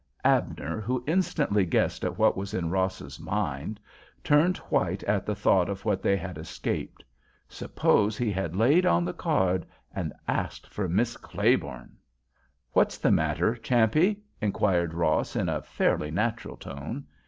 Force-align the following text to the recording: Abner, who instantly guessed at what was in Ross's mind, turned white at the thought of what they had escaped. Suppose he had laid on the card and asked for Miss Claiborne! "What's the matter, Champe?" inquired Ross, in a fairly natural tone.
Abner, 0.25 0.79
who 0.81 1.03
instantly 1.05 1.63
guessed 1.63 2.03
at 2.03 2.17
what 2.17 2.35
was 2.35 2.55
in 2.55 2.71
Ross's 2.71 3.19
mind, 3.19 3.79
turned 4.23 4.57
white 4.57 5.03
at 5.03 5.27
the 5.27 5.35
thought 5.35 5.69
of 5.69 5.85
what 5.85 6.01
they 6.01 6.17
had 6.17 6.39
escaped. 6.39 7.03
Suppose 7.47 8.17
he 8.17 8.31
had 8.31 8.55
laid 8.55 8.83
on 8.87 9.05
the 9.05 9.13
card 9.13 9.63
and 9.93 10.11
asked 10.27 10.65
for 10.65 10.89
Miss 10.89 11.17
Claiborne! 11.17 11.97
"What's 12.71 12.97
the 12.97 13.11
matter, 13.11 13.55
Champe?" 13.55 14.19
inquired 14.41 14.95
Ross, 14.95 15.35
in 15.35 15.47
a 15.47 15.61
fairly 15.61 16.09
natural 16.09 16.57
tone. 16.57 17.05